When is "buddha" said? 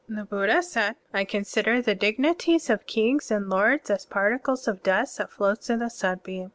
0.25-0.63